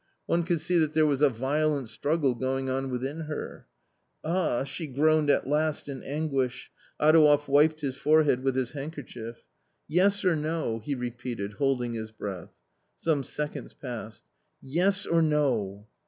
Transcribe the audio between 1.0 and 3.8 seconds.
was a violent struggle going on within her."